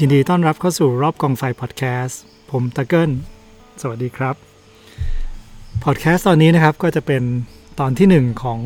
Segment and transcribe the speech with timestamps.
[0.00, 3.10] ยินดีต้อนรับเข้าสู่รอบกองไฟพอดแคสต์ผมตะเกิล
[3.80, 4.34] สวัสดีครับ
[5.84, 7.22] พอดแคสต์ตอนนี้นะครับก็จะเป็น
[7.80, 8.58] ตอนที่หนึ่งของ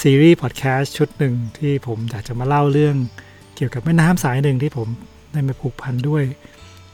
[0.00, 2.96] ซีรีส์พอดแคสต์ชุดหนึ่งที่ผมอยากจะมาเล่าเรื่อง
[3.56, 4.88] เกี่ยวกับแม่น้ำสายหนึ่งที่ผม
[5.32, 6.22] ได้มาผูกพันด้วย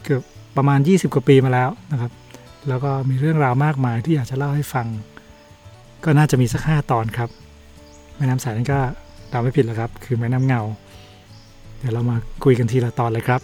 [0.05, 0.23] เกือบ
[0.57, 2.12] ประมาณ 20 กว่าปีมาแล้วนะครับ
[2.69, 4.87] แล้วก็มีเรื่องราวมากมายที่อยากจะเล่าให้ฟัง
[6.05, 7.30] ก็น่าจะมีสักห้าตอนครับ
[8.17, 8.78] แม่น้ำสายนั้นก็
[9.30, 10.62] เดาไม่ผิดแล้วครับ คือแม่น้ำเงา
[11.82, 13.41] เดี๋ยวเรามาคุยกันทีละตอนเลยครับ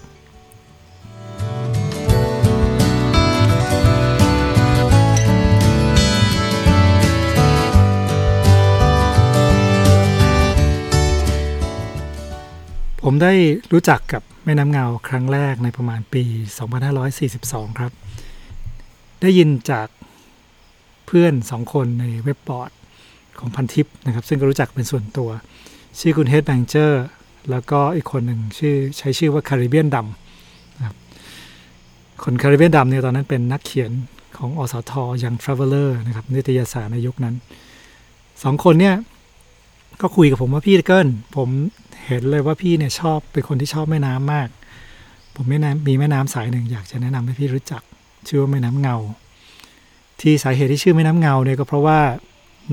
[13.02, 13.32] ผมได้
[13.72, 16.24] รู้จักกับแม่น้ำเงาครั้งแรกในประมาณปี
[17.02, 17.92] 2542 ครับ
[19.22, 19.88] ได้ยินจาก
[21.06, 22.70] เพื่อนสองคนในเว็บบอร์ด
[23.38, 25.30] ของพันทิปนะครับ ซึ่งก็รู้จักเป็นส่วนตัว
[25.98, 27.04] ชื่อคุณ Headbanger
[27.50, 30.96] แล้วก็อีกคนหนึ่งชื่อใช้ชื่อว่าคาริเบียนดำนะครับ
[32.22, 33.90] คนคาริเบียนดำเนี่ยตอนนั้นเป็นนักเขียน
[34.36, 34.92] ของอ.ส.ท.
[35.00, 37.34] Young Traveller นะครับนิตยสารในยุคนั้น
[38.42, 38.94] สองคนเนี่ย
[40.00, 41.48] ก็คุยกับผมว่าพี่เกิลผม
[42.06, 44.48] เห็นเลยว่าพี่เนี่ยชอบเป็นคนที่ชอบแม่น้ำมาก
[45.34, 47.82] ผมแม่น้ำมีแม่น้ำสายหนึ่งอยากจะแนะนำให้พี่รู้จัก
[48.28, 48.96] ชื่อว่าแม่น้ำเงา
[50.20, 52.00] ที่สาเหตุที่ชื่อแม่น้ำเงาเนี่ยก็เพราะว่า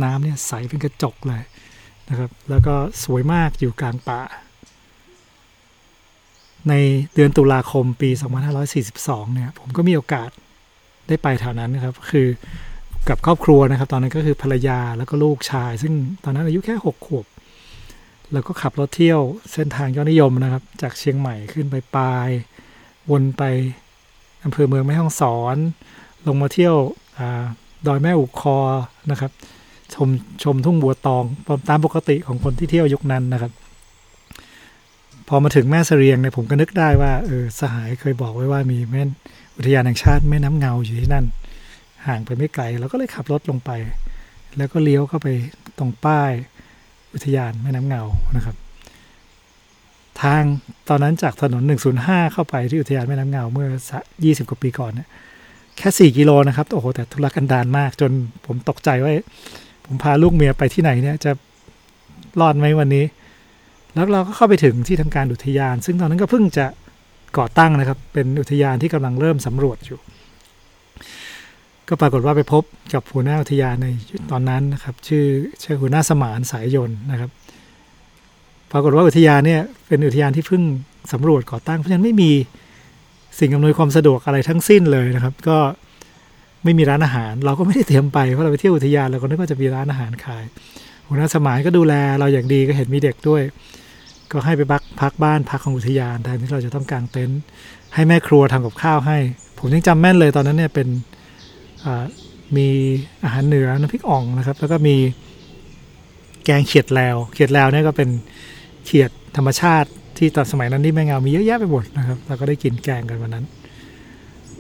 [0.04, 1.44] น้ำเนี่ยใสเป็นกระจกเลย
[2.10, 4.20] นะครับ แล้วก็สวยมากอยู่กลางป่า
[6.70, 6.74] ใน
[7.16, 8.10] เดือนตุลาคมปี
[8.72, 10.30] 2542 เนี่ย ผมก็มีโอกาส
[11.08, 12.28] ได้ไปแถวนั้นนะครับ คือ
[13.10, 17.26] กับครอบครัวนะครับ ตอนนั้นก็คือภรรยาแล้วก็ลูกชาย ซึ่งตอนนั้นอายุแค่6ขวบ
[18.34, 19.22] แล้วก็ขับรถเที่ยว
[19.54, 22.30] เส้นทางยอดนิยมนะครับ จากเชียงใหม่ขึ้นไปปลาย
[23.12, 23.44] วนไป
[24.44, 25.58] อำเภอเมืองแม่ฮ่องสอน
[26.28, 26.76] ลงมาเที่ยว
[27.20, 27.22] อ
[27.88, 28.58] ดอยแม่อุคอ
[29.12, 29.32] นะครับ
[29.94, 30.10] ชม
[30.44, 31.24] ชมทุ่งบัวตอง
[31.70, 33.52] ตามปกติของคนที่เที่ยวยุคนั้นนะครับ
[35.28, 39.04] พอมาถึงแม่เสรียงเนี่ยผมก็นึกได้ว่าเออสหายเคยบอกไว้ว่ามีแม่
[39.58, 41.26] อุทยานแห่งชาติแม่น้ำเงาอยู่ที่นั่น
[42.08, 43.72] ห่างไปไม่ไกลเราก็เลยขับรถลงไป
[44.58, 45.28] แล้วก็เลี้ยวเข้าไป
[45.78, 46.32] ตรงป้าย
[47.14, 48.04] อุทยานแม่น้ำเงา
[48.36, 48.56] นะครับ
[50.22, 50.44] ทาง
[50.90, 51.64] ตอนนั้นจากถนน
[51.98, 53.68] 105 เข้าไปที่อุทยานแม่น้ำเงาเมื่อ
[54.10, 55.08] 20 กว่าปีก่อนเนี่ย
[55.78, 58.12] แค่ 4 กิโลนะครับโอ้โหแต่ทุรกันดารมากจน
[58.46, 59.12] ผมตกใจว่า
[59.86, 61.32] ผมพาลูกเมียไปที่ไหนเนี่ยจะ
[62.40, 63.06] รอดไหมวันนี้
[63.96, 66.66] แล้วเราก็เข้าไปถึงที่ทำการอุทยาน ซึ่งตอนนั้นก็เพิ่งจะ
[67.38, 70.00] ก่อตั้งนะครับ เป็นอุทยานที่กำลังเริ่มสำรวจอยู่
[71.88, 72.64] ก็ปรากฏว่าไปพบ
[72.94, 73.88] กับหัวหน้าอุทยานใน
[74.32, 75.26] ตอนนั้นนะครับ ชื่อ
[75.64, 77.30] ชื่อหัวหน้าสมานสายยนต์นะครับ
[78.72, 80.64] ปรากฏว่าอุทยานเนี่ยเป็นอุทยานที่เพิ่ง
[81.14, 82.32] สำรวจก่อตั้งเพราะฉะนั้นไม่มี
[83.40, 85.58] สิ่งอำนวยความสะดวกอะไรทั้งสิ้นเลยนะครับ ก็
[86.64, 90.44] ไม่มีร้านอาหาร เราก็ไม่ได้เตรียมไปเพราะเราไปเที่ยวอุทยานเราก็นึกว่าจะมีร้านอาหารขาย
[91.08, 93.42] หัวหน้าสมานก็ดูแลเราอย่างดีก็เห็นมีเด็กด้วย
[94.32, 97.40] ก็ให้ไปพักพักบ้านพักของอุทยานแทนที่เราจะต้องกางเต็นท์
[97.94, 99.18] ให้แม่ครัวทำกับข้าวให้
[99.60, 100.88] ผมยังจำแม่นเลยตอนนั้นเนี่ยเป็น
[102.58, 102.68] มี
[103.24, 104.96] อาหารเหนือน้ำพริกอ่องนะครับ แล้วก็มี
[106.46, 108.10] แกงเขียดแล้ว เขียดแล้วเนี่ยก็เป็น
[108.86, 113.46] เขียดธรรมชาติที่ตอนสมัยนั้นที่แม่เงามีเยอะแยะไปหมดนะครับเราก็ได้กินแกงกันวันนั้น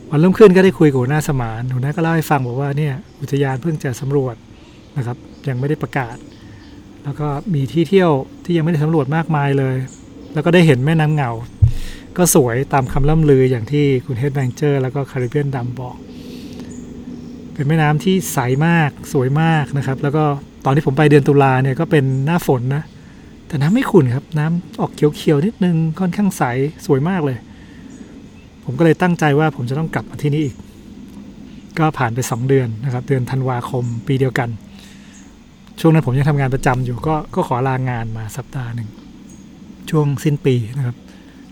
[0.10, 4.36] วันรุ่งขึ้นก็ได้คุยกับหัวหน้าสมานหัวหน้าก็เล่าให้ฟังบอกว่าเนี่ยอุทยานเพิ่งจะสำรวจ
[4.98, 5.18] นะครับ
[5.48, 6.16] ยังไม่ได้ประกาศ
[7.06, 8.12] แล้วก็มีที่เที่ยว
[8.46, 9.76] ที่ยังไม่ได้สำรวจมากมายเลย
[10.34, 11.32] แล้วก็ได้เห็นแม่น้ำเงา
[12.18, 15.96] ก็สวยตามคำล่ำลืออย่างที่คุณเฮดแบงเจอร์แล้วก็คาริเบียนดำบอก
[17.54, 20.24] เป็นแม่น้ำที่ใสมากสวยมากนะครับ แล้วก็
[20.66, 22.84] ตอนที่ผมไปเดือนตุลาเนี่ยก็เป็นหน้าฝนนะ
[23.48, 26.44] แต่น้ำไม่ขุ่นครับ น้ำออกเขียวๆนิดนึงค่อนข้างใส
[26.86, 27.38] สวยมากเลย
[28.66, 30.56] ผมก็เลยตั้งใจว่าผมจะต้องกลับมาที่นี่อีก
[31.80, 34.50] ก็ผ่านไป 2 เดือนนะครับ เดือนธันวาคมปีเดียวกัน
[35.80, 38.90] ช่วงนั้นผมยังทำงานประจำอยู่ก็ก็ขอลางานมาสัปดาห์หนึ่ง
[39.90, 40.96] ช่วงสิ้นปีนะครับ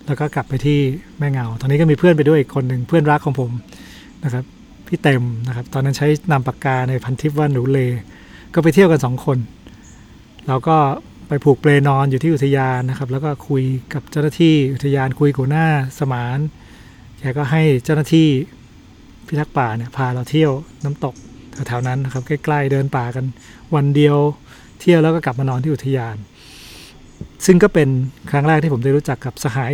[0.06, 0.78] แล้วก็กลับไปที่
[1.18, 3.50] แม่เงา ตอนนี้ก็มีเพื่อนไปด้วยอีกคนหนึ่งเพื่อนรักของผม
[4.24, 4.44] นะครับ
[4.86, 7.78] พี่เต็มนะครับ ตอนนั้นใช้นามปากกาในพันทิปว่าหนูเล
[8.54, 9.38] ก็ไปเที่ยวกันสองคน
[10.46, 10.76] เราก็
[11.28, 13.62] ไปผูกเปลนอนอยู่ที่อุทยานนะครับ แล้วก็คุย
[13.94, 15.66] กับเจ้าหน้าที่อุทยานคุยกับหน้า
[15.98, 16.38] สมาน
[17.18, 18.28] แกก็ให้เจ้าหน้าที่
[19.26, 20.52] พิทักษ์ป่าเนี่ยพาเราเที่ยว
[20.84, 21.14] น้ำตก
[21.66, 23.24] แถวๆนั้นนะครับ ใกล้ๆเดินป่ากัน
[23.74, 24.16] วันเดียว
[24.80, 26.16] เที่ยวแล้วก็กลับมานอนที่อุทยาน
[27.46, 27.88] ซึ่งก็เป็น
[28.30, 29.72] ครั้งแรกที่ผมได้รู้จักกับสหาย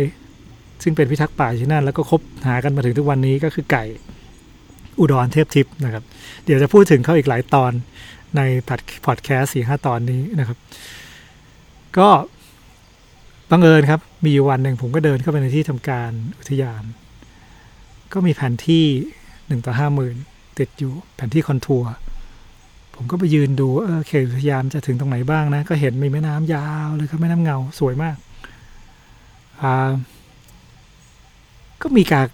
[0.83, 3.85] ซึ่งเป็นพิทักษ์ป่าที่นั่น แล้วก็คบหากันมาถึงทุกวันนี้ก็คือไก่
[4.99, 6.03] อุดรเทพทิพย์นะครับ
[6.45, 7.71] เดี๋ยวจะพูดถึงเขาอีกหลายตอน
[8.35, 8.41] ใน
[9.05, 10.57] พอดแคสต์สี่ห้าตอนนี้นะครับ
[11.97, 12.09] ก็
[13.51, 16.83] บังเอิญครับ มีอยู่วันหนึ่งผมก็เดินเข้าไปในที่ทำการอุทยาน
[18.13, 18.85] ก็มีแผนที่
[19.47, 20.15] หนึ่งต่อห้าหมื่น
[20.61, 21.87] ติดอยู่แผนที่คอนทัวร์
[22.95, 28.15] ผมก็ไปยืนดูเออเขตอุทยานจะถึงตรงไหนบ้างนะ ก็เห็นมีแม่น้ำยาวเลยครับแม่น้ำเงาสวยมาก
[29.61, 29.91] อ่า
[31.81, 32.27] ก็มีการ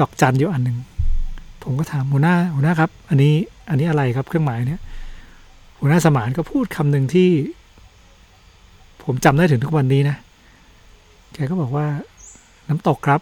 [0.00, 0.78] ดอกจันอยู่อันหนึ่ง
[1.62, 3.34] ผมก็ถามหัวหน้าหัวหน้าครับ อันนี้
[3.68, 4.82] อันนี้อะไรครับเครื่องหมายเนี้ย
[5.78, 7.30] หัวหน้าสมานก็พูดคำหนึ่งที่
[9.04, 10.16] ผมจำได้ถึงทุกวันนี้นะ
[11.34, 11.86] แกก็บอกว่า
[12.68, 13.20] น้ำตกครับ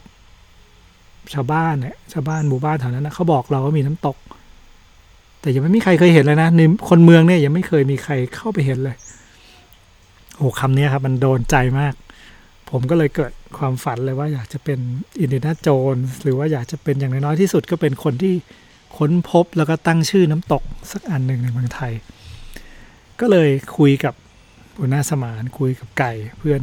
[1.33, 4.17] ชาวบ้านเนี่ยชาวบ้านหมู่บ้านแถวนั้นนะเขาบอกเราว่ามีน้ำตก
[5.41, 8.97] แต่ยังไม่มีใครเคยเห็นเลยนะในคนเมืองเนี่ยยังไม่เคยมีใครเข้าไปเห็นเลย
[10.37, 11.95] โอ้คำนี้ครับ มันโดนใจมาก
[12.71, 14.79] ผมก็เลยเกิดความฝันเลยว่าอยากจะเป็น
[15.21, 18.35] อินเดียนาโจนหรือว่าอยากจะเป็นอย่างน้อยที่สุดก็เป็นคนที่
[18.99, 21.93] ค้นพบแล้วก็ตั้งชื่อน้ำตกสักอันหนึ่งในเมืองไทย
[23.21, 24.15] ก็เลยคุยกับ
[24.79, 26.63] หัวหน้าสมานคุยกับไก่เพื่อน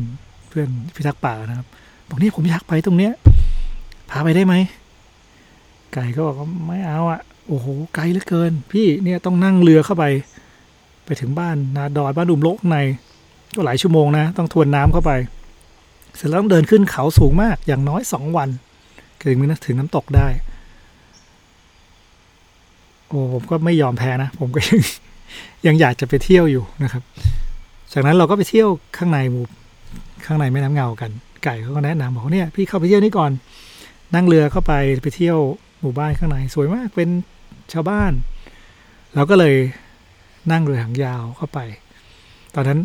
[0.49, 1.67] เพื่อนพิทักษ์ป่านะครับ
[2.09, 3.13] บอกนี่ผมอยากไปตรงเนี้ย
[4.09, 4.55] พาไปได้ไหม
[5.93, 10.05] ไก่ก็บอกว่าไม่เอาอะ โอ้โห ไกลเหลือเกิน พี่เนี่ยต้องนั่งเรือเข้าไป
[11.05, 12.77] ไปถึงบ้านนาดอยบ้านดุมโลกใน
[13.55, 15.11] ก็หลายชั่วโมงนะ ต้องทวนน้ำเข้าไป
[16.15, 18.49] เสร็จแล้วต้องเดินขึ้นเขาสูงมากอย่างน้อยสองวัน
[19.23, 19.35] ถึง
[19.65, 20.27] ถึงน้ำตกได้
[23.07, 24.79] โอ้ผมก็ไม่ยอมแพ้นะ ผมก็ยัง
[25.65, 27.03] ยังอยากจะไปเที่ยวอยู่นะครับ
[27.93, 28.67] จากนั้นเราก็ไปเที่ยว
[28.97, 29.45] ข้างในหมู่
[30.25, 31.11] ข้างในแม่น้ำเงากัน
[31.43, 33.31] ไก่เขาก็แนะนำบอกเนี่ยพี่เข้าไปเที่ยวนี่ก่อน
[34.15, 34.73] นั่งเรือเข้าไป
[35.03, 35.37] ไปเที่ยว
[35.81, 37.09] หมู่บ้านข้างใน สวยมากเป็น
[37.73, 38.11] ชาวบ้าน
[39.15, 39.55] เราก็เลย
[40.51, 41.59] นั่งเรือหางยาวเข้าไป
[42.55, 42.79] ตอนนั้น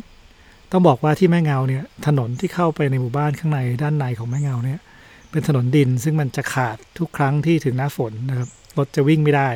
[0.70, 4.80] ต้องบอกว่าที่แม่เงาเนี่ย ถนนที่เข้าไปในหมู่บ้านข้างในด้านในของแม่เงาเนี่ย
[5.30, 8.48] เป็นถนนดินซึ่งมันจะขาดทุกครั้งที่ถึงหน้าฝนนะครับ
[8.78, 9.48] รถจะวิ่งไม่ได้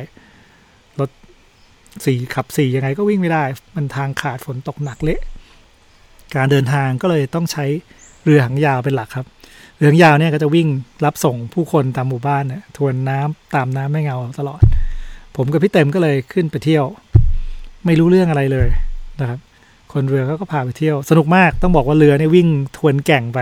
[0.99, 1.09] รถ
[2.05, 3.43] สี่ขับสี่ยังไงก็วิ่งไม่ได้
[3.75, 5.19] มันทางขาดฝนตกหนักเละ
[6.35, 7.65] การเดินทางก็เลยต้องใช้
[8.23, 9.27] เรือหางยาวเป็นหลักครับ
[9.77, 10.67] เรือหางยาวเนี่ยก็จะวิ่ง
[11.05, 14.61] รับส่งผู้คนตามหมู่บ้านเนี่ยทวนน้ำตามน้ำแม่เงาตลอด
[15.37, 16.85] ผมกับพี่เต็มก็เลยขึ้นไปเที่ยว
[17.85, 18.67] ไม่รู้เรื่องอะไรเลย
[19.21, 19.39] นะครับ
[19.93, 22.47] คนเรือเขาก็พาไปเที่ยว สนุกมากต้องบอกว่าเรือเนี่ยวิ่ง
[22.77, 23.39] ทวนแก่งไป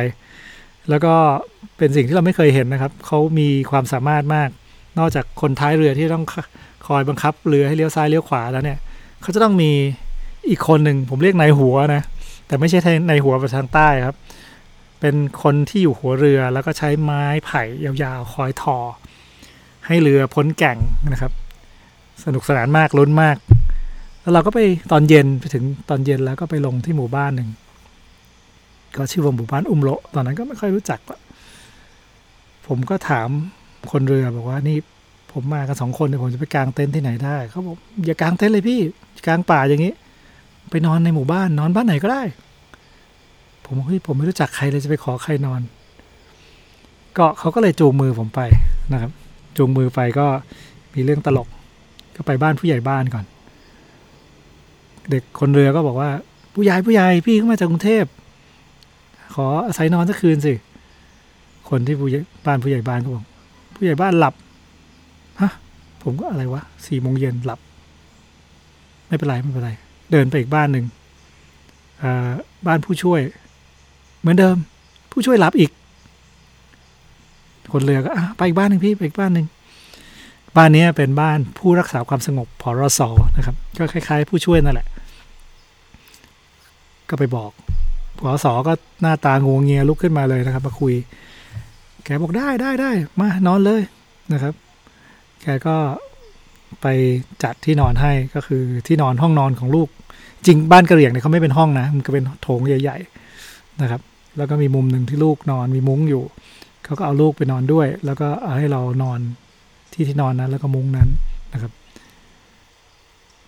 [0.89, 1.13] แล้วก็
[1.77, 4.50] เป็นสิ่งที่เราไม่เคยเห็นนะครับเขามีความสามารถมาก
[5.00, 6.25] นอกจากคนท้ายเรือที่ต้อง
[6.88, 8.80] คอยบังคับเรือให้เลี้ยวซ้ายเลี้ยวขวาแล้วเนี่ย
[9.21, 9.71] เขาจะต้องมี
[10.50, 12.03] อีกคนหนึ่งผมเรียกนายหัวนะ
[12.47, 14.18] แต่ไม่ใช่ในหัวไปทางใต้ครับ
[15.00, 18.77] เป็นคนที่อยู่หัวเรือแล้วก็ใช้ไม้ไผ่ยาวๆ คอยทอ
[19.88, 20.77] ให้เรือพ้นแก่ง
[21.12, 21.31] นะครับ
[22.24, 23.38] สนุกสนานมากลุ้นมาก
[24.22, 24.60] แล้วเราก็ไป
[24.92, 27.50] ตอนเย็นไปถึงตอนเย็นแล้วก็ไปลงที่หมู่บ้านหนึ่ง
[28.96, 31.00] ก็ชื่อว่าหมู่บ้านอุ้มโลตอนนั้นก็ไม่ค่อยรู้จัก
[32.68, 33.30] ผมก็ถาม
[33.92, 34.78] คนเรือบอกว่านี่
[35.32, 37.76] ผมมากันสองคนเนี่ยผมจะไปกางเต็นท์ที่ไหนได้เขาบอก
[38.06, 38.80] อย่ากางเต็นท์เลยพี่
[39.28, 39.94] กางป่าอย่างนี้
[40.72, 42.24] ไปนอนในหมู่บ้านนอนบ้านไหนก็ได้
[43.66, 45.62] ผมเฮ้ยผมไม่รู้จักใครเลยจะไปขอใครนอน
[47.18, 48.42] ก็เขาก็เลยจูงมือผมไป
[48.94, 49.12] นะครับ
[49.58, 50.26] จูงมือไปก็
[50.94, 51.48] มีเรื่องตลก
[52.16, 53.26] ก็ไปบ้านผู้ใหญ่บ้านก่อน
[55.10, 56.10] เด็กคนเรือก็บอกว่า
[56.56, 58.06] ผู้ใหญ่ผู้ใหญ่พี่เข้ามาจากกรุงเทพ
[59.36, 60.54] ขออาศัยนอนสักคืนสิ
[61.70, 63.26] คนที่ผู้ใหญ่บ้านผู้ใหญ่บ้านก็บอก
[63.76, 64.34] ผู้ใหญ่บ้านหลับ
[65.42, 65.52] ฮะ
[66.04, 67.60] ผมก็อะไรวะสี่โมงเย็นหลับ
[69.08, 69.72] ไม่เป็นไรไม่เป็นไร
[70.12, 70.86] เดินไปอีกบ้านหนึ่ง
[72.68, 73.20] บ้านผู้ช่วย
[74.22, 74.56] เหมือนเดิม
[75.12, 75.72] ผู้ช่วยหลับอีก
[77.74, 79.46] คนเรือก็ไปอีกบ้านหนึ่งพี่ไปอีกบ้านหนึ่ง
[80.57, 83.02] บ้านนี้เป็นบ้านผู้รักษาความสงบพอรส
[83.38, 84.88] นะครับ ก็คล้าย ๆ ผู้ช่วยนั่นแหละ
[87.09, 87.52] ก็ไปบอก
[88.19, 90.94] พอสอก็หน้าตางงเงียลุกขึ้นมาเลยนะครับ มาคุย
[92.04, 93.81] แกบอกได้ได้ได้มานอนเลย
[94.33, 94.54] นะครับ
[95.42, 95.76] แกก็
[96.81, 96.88] ไป
[97.44, 99.88] จัดที่นอนให้ก็คือที่นอนห้องนอนของลูก
[100.45, 104.02] จริงบ้านกระเหรี่ยงเนี่ยเขาไม่เป็นห้องนะ มันก็เป็นโถงใหญ่ๆนะครับ
[104.38, 106.24] แล้วก็มีมุมหนึ่งที่ลูกนอนมีมุ้งอยู่
[106.85, 109.19] เขาก็เอาลูกไปนอนด้วย แล้วก็เอาให้เรานอน
[109.95, 111.09] ที่ที่นอนนั้น แล้วก็มุ้งนั้น
[111.54, 111.71] นะครับ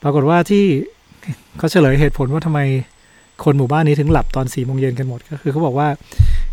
[0.04, 0.66] ปรากฏว่าที่
[1.58, 2.60] เขาเฉลยเหตุผลว่าทำไม
[3.44, 5.88] คนหมู่บ้านนี้ถึงหลับตอนสี่โมงเย็นกันหมด ก็คือเขาบอกว่า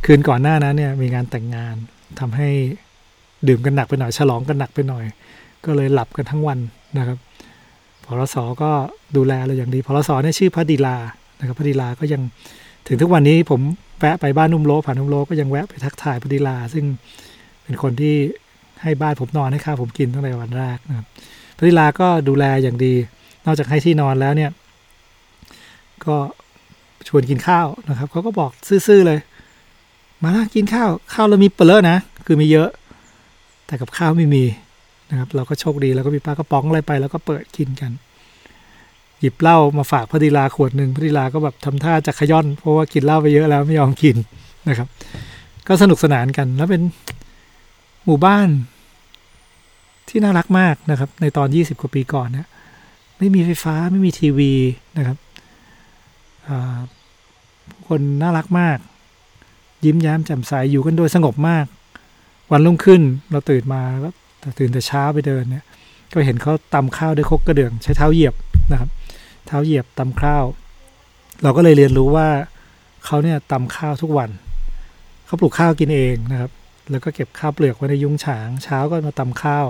[0.04, 1.74] คืนก่อนหน้านั้นเนี่ยมีงานแต่งงาน
[2.20, 2.48] ทำให้
[3.48, 5.04] ดื่มกันหนักไปหน่อยฉลองกันหนักไปหน่อย
[5.64, 6.58] ก็เลยหลับกันทั้งวัน
[6.98, 7.18] นะครับ
[8.04, 8.70] พรสก็
[9.16, 10.96] ดูแลเราอย่างดีพรสเนี่ยชื่อพระดีลา
[11.38, 12.22] นะครับพระดีลาก็ยัง
[12.88, 13.60] ถึงทุกวันนี้ผม
[13.98, 16.84] แวะไปบ้านนุ่มโลผ่านนุ่มโลก็ยังแวะไปทักทายพระดีลา ซึ่ง
[17.62, 18.16] เป็นคนที่
[18.82, 21.06] ให้บ้านผมนอนให้ข้าวผมกินตั้งแต่วันแรกนะครับ
[21.56, 22.94] พระดีลาก็ดูแลอย่างดี
[23.46, 24.50] นอกจากให้ที่นอนแล้วเนี่ย
[26.06, 26.16] ก็
[27.08, 28.50] ชวนกินข้าวนะครับเขาก็บอก
[28.86, 29.18] ซื่อๆเลย
[30.22, 32.68] มาละกินข้าว ข้าวเรามีเปลือนะ คือมีเยอะ
[33.66, 34.44] แต่กับข้าวไม่มี
[35.10, 37.92] นะครับ เราก็โชคดีแล้วก็มีปลากระป๋องอะไรไป แล้วก็เปิดกินกัน
[39.20, 44.16] หยิบเหล้ามาฝากพระดีลาขวดหนึ่งพระดีลาก็แบบทำท่าจะขย่อน เพราะว่ากินเหล้าไปเยอะแล้วไม่ยอมกิน
[44.68, 44.88] นะครับ
[45.68, 46.82] ก็สนุกสนานกันแล้วเป็น
[48.04, 48.48] หมู่บ้าน
[50.08, 52.48] ที่น่ารักมากนะครับ ในตอนยี่สิบกว่าปีก่อนเนะ
[53.18, 54.52] ไม่มีไฟฟ้าไม่มีทีวี
[54.98, 55.18] นะครับ
[57.70, 58.78] ผู้คนน่ารักมาก
[59.84, 61.66] ยิ้มแย้มแจ่มใสอยู่กันโดยสงบมาก
[62.52, 64.10] วันรุ่งขึ้นเราตื่นมาก็
[64.58, 65.64] ตื่นแต่เช้าไปเดินเนี่ย
[66.12, 68.34] ก็เห็นเขาตำข้าวด้วยคกกระเดื่อง ใช้เท้าเหยียบ
[68.72, 68.90] นะครับ
[69.46, 70.44] เท้าเหยียบตำข้าว
[71.42, 72.28] เราก็เลยเรียนรู้ว่า
[73.04, 74.30] เขาเนี่ยตำข้าวทุกวัน
[75.26, 76.50] เขาปลูกข้าวกินเองนะครับ
[76.90, 79.66] แล้วก็เก็บข้าวเปลือกไว้ในยุ้งฉาง เช้าก็มาตำข้าว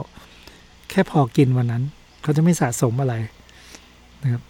[0.90, 1.82] แค่พอกินวันนั้น
[2.22, 3.14] เขาจะไม่สะสมอะไร
[4.22, 4.42] นะครับ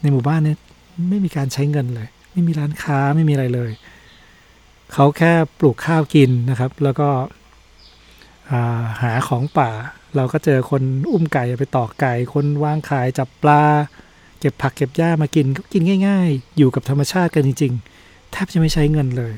[0.00, 0.58] ในหมู่บ้านเนี่ย
[1.10, 3.70] ไม่มีการใช้เงินเลย ไม่มีร้านค้าไม่มีอะไรเลย
[4.92, 7.08] เขาแค่ปลูกข้าวกินนะครับ แล้วก็
[9.02, 9.70] หาของป่า
[10.16, 13.62] เราก็เจอคนอุ้มไก่ไปตอกไก่ คนวางขายจับปลา
[14.40, 19.34] เก็บผักเก็บหญ้ามากินก็กินง่าย ๆ อยู่กับธรรมชาติกันจริง ๆ แทบจะไม่ใช้เงินเลย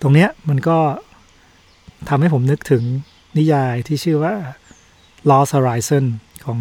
[0.00, 0.78] ตรงเนี้ยมันก็
[2.08, 2.82] ทำให้ผมนึกถึง
[3.38, 4.34] นิยายที่ชื่อว่า
[5.30, 6.04] Lost Horizon
[6.44, 6.58] ของ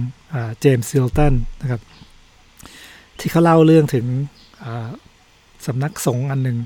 [0.59, 1.81] เจมส์ซิลตันนะครับ
[3.19, 4.05] ที่เขาเล่าเรื่องถึง
[5.65, 6.57] สำนักสงฆ์อันหนึ่ง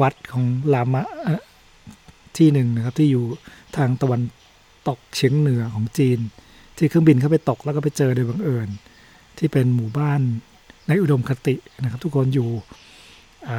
[0.00, 1.04] วัดของลามะ
[2.36, 3.24] ที่หนึ่งนะครับ ที่อยู่
[3.76, 4.22] ทางตะวัน
[4.88, 6.18] ตกเฉียงเหนือของจีน
[6.76, 8.68] ที่เครื่องบินเข้าไปตกแล้วก็ไปเจอโดยบังเอิญ
[9.38, 10.20] ที่เป็นหมู่บ้าน
[10.88, 12.48] ในอุดมคตินะครับ ทุกคนอยู่
[13.48, 13.50] อ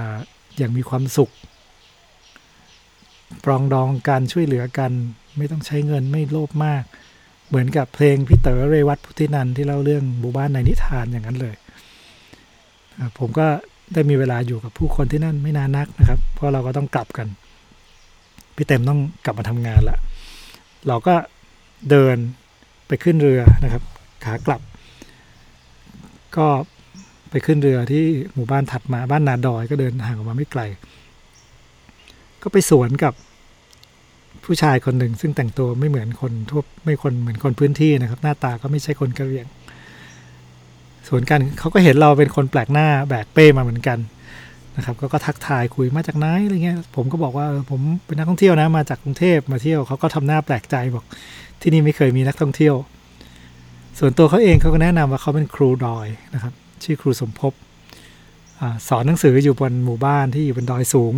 [0.58, 1.32] อย่างมีความสุข
[3.44, 4.92] ปรองดองกันช่วยเหลือกัน
[5.38, 6.84] ไม่ต้องใช้เงินไม่โลภมาก
[7.48, 11.56] เหมือนกับเพลงพี่เต๋อเรวัตพุทธินันที่เล่าเรื่องหมู่บ้านในนิทานอย่างนั้นเลย
[13.20, 13.48] ผมก็
[13.94, 17.28] ได้มีเวลาอยู่กับผู้คนที่นั่นไม่นานนักนะครับ เพราะเราก็ต้องกลับกัน
[18.56, 19.98] พี่เต็มต้องกลับมาทำงานละ
[20.88, 21.16] เราก็
[21.90, 22.18] เดิน
[22.88, 23.84] ไปขึ้นเรือนะครับ
[24.26, 24.62] ขากลับ
[26.38, 26.48] ก็
[27.30, 30.62] ไปขึ้นเรือที่หมู่บ้านถัดมาบ้านนาดอยก็เดินห่างออกมาไม่ไกล
[32.44, 33.14] ก็ไปสวนกับ
[34.44, 39.48] ผู้ชายคนหนึ่ง ซึ่งแต่งตัวไม่เหมือนคนทั่วไม่คนเหมือนคนพื้นที่นะครับ หน้าตาก็ไม่ใช่คนกะเหรี่ยง
[41.08, 44.00] สวนกันเขาก็เห็นเราเป็นคนแปลกหน้าแบกเป้มาเหมือนกัน
[44.76, 51.06] นะครับก็ก็ทักทายคุยมาจากไหนอะไรเงี้ยผมก็บอกว่าผมเป็นนักท่องเที่ยวนะมาจากกรุงเทพมาเที่ยวเขาก็ทำหน้าแปลกใจบอก
[51.62, 52.76] ที่นี่ไม่เคยมีนักท่องเที่ยว
[54.00, 56.54] ส่วนตัวเขาเองเขาก็แนะนำว่าเขาเป็นครูดอยนะครับ
[56.84, 57.54] ชื่อครูสมภพ
[58.62, 61.14] อสอนหนังสืออยู่บนหมู่บ้านที่อยู่บนดอยสูง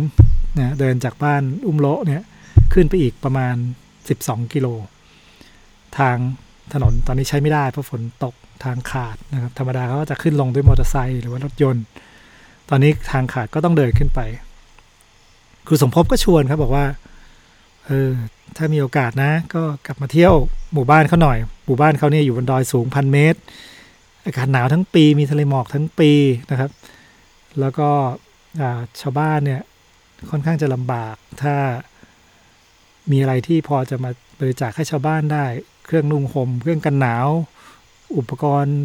[0.58, 2.24] นะเดินจากบ้านอุ้มโลเนี่ย
[2.72, 3.54] ขึ้นไปอีกประมาณ
[4.04, 4.66] 12 กิโล
[5.98, 6.16] ทาง
[6.72, 11.84] ถนนตอนนี้ใช้ไม่ได้เพราะฝนตกทางขาดนะครับธรรมดาเขาก็จะขึ้นลงด้วยมอเตอร์ไซค์หรือว่ารถยนต์
[12.70, 14.20] ตอนนี้ทางขาดก็ต้องเดินขึ้นไป
[15.66, 16.84] ครูสมภพก็ชวนครับบอกว่า
[17.86, 18.10] เออ
[18.56, 20.34] ถ้ามีโอกาสนะ ก็กลับมาเที่ยว
[20.74, 23.38] หมู่บ้านเขาหน่อย หมู่บ้านเขาเนี่ยอยู่บนดอยสูงพันเมตร
[24.24, 26.10] อากาศหนาวทั้งปีมีทะเลหมอกทั้งปี
[26.50, 26.70] นะครับ
[27.60, 27.88] แล้วก็
[29.00, 29.60] ชาวบ้านเนี่ย
[30.30, 31.54] ค่อนข้างจะลำบาก ถ้า
[33.10, 34.10] มีอะไรที่พอจะมา
[34.40, 35.44] บริจาคให้ชาวบ้านได้
[35.86, 37.28] เครื่องนุ่งห่มเครื่องกันหนาว
[38.18, 38.78] อุปกรณ์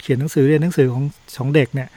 [0.00, 1.04] เขียนหนังสือเรียนหนังสือของ
[1.36, 1.88] ของเด็กเนี่ย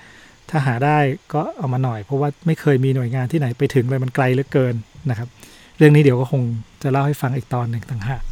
[0.49, 0.97] ถ้าหาได้
[1.33, 4.75] ก็เอามาหน่อย เพราะว่าไม่เคยมีหน่วยงานที่ไหนไปถึงเลยมันไกลเหลือเกิน
[5.09, 5.29] นะครับ
[5.77, 6.41] เรื่องนี้เดี๋ยวก็คง
[6.83, 8.23] จะเล่าให้ฟังอีกตอนหนึ่งต่างหาก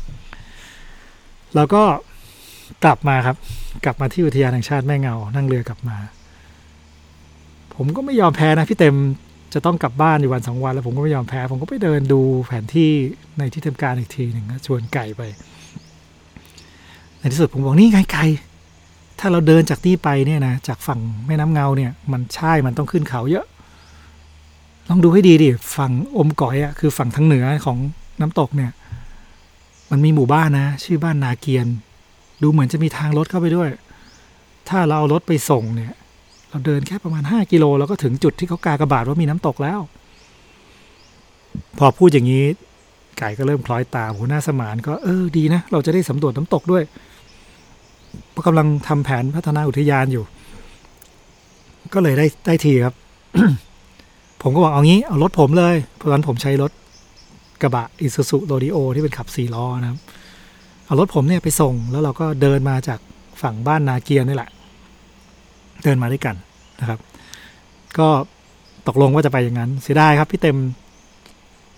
[1.56, 1.84] แล้วก็
[2.84, 3.38] กลับมาครับ
[3.86, 5.98] กลับมาที่อุทยานแห่งชาติแม่เงา นั่งเรือกลับมา
[7.76, 8.96] ผมก็ไม่ยอมแพ้นะพี่เต็ม
[9.54, 12.92] จะต้องกลับบ้านอยู่วันสองวัน แล้วผมก็ไม่ยอมแพ้ ผมก็ไปเดินดูแผนที่
[13.38, 15.22] ในที่ทำการอีกทีหนึ่งชวนไก่ไป
[17.20, 18.22] ในที่สุดผมบอกนี่ไงไกล
[19.20, 23.46] ถ้าเราเดินจากนี่ไปเนี่ยนะจากฝั่งแม่น้ำเงาเนี่ย มันใช่มันต้องขึ้นเขาเยอะ
[24.90, 27.78] ลองดูให้ดีดิฝั่งอมก่อยอะคือฝั่งทางเหนือของ
[28.22, 28.72] น้ำตกเนี่ย
[29.92, 31.68] มันมีหมู่บ้านนะ ชื่อบ้านนาเกียน
[32.42, 33.70] ดูเหมือนจะมีทางรถเข้าไปด้วย
[34.70, 35.94] ถ้าเราเอารถไปส่งเนี่ย
[36.50, 39.80] เราเดินแค่ประมาณห้ากิโลเราก็ถึงจุดที่เขากากระบาดว่ามีน้ำตกแล้ว
[41.78, 42.46] พอพูดอย่างนี้
[43.18, 46.84] ไก่ก็เริ่มคล้อยตามหัวหน้าสมานก็เออดีนะ เราจะได้สำรวจน้ำตกด้วย
[48.32, 50.24] เพราะกำลังทำแผนพัฒนาอุทยานอยู่
[51.94, 52.94] ก็เลยได้ได้ทีครับ
[54.42, 56.72] ผมก็บอกเอางี้เอารถผมเลย เพราะฉะนั้นผมใช้รถ
[57.62, 60.00] กระบะอิซูซุโรดิโอที่เป็นขับสี่ล้อนะครับ
[60.86, 63.00] เอารถผมเนี่ยไปส่งแล้วเราก็เดินมาจาก
[63.42, 64.50] ฝั่งบ้านนาเกียนนี่แหละ
[65.88, 66.36] เดินมาด้วยกัน
[66.82, 67.00] นะครับ
[68.00, 68.08] ก็
[68.88, 70.58] ตกลงว่าจะไปอย่างนั้น เสียดายครับ พี่เต็ม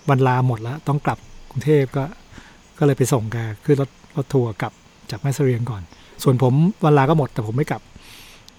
[0.08, 1.18] วันลาหมดแล้ว ต้องกลับ
[1.50, 2.04] กรุงเทพก็
[2.78, 4.72] ก็เลยไปส่งแกคือรถรถทัวร์กลับ
[5.10, 5.82] จากแม่เสรียงก่อน
[6.22, 7.82] ส่วนผมวันลาก็หมด แต่ผมไม่กลับ